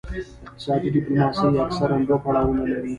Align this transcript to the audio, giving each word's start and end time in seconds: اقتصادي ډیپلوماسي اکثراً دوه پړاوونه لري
اقتصادي 0.47 0.87
ډیپلوماسي 0.95 1.47
اکثراً 1.65 1.97
دوه 2.07 2.19
پړاوونه 2.25 2.63
لري 2.71 2.89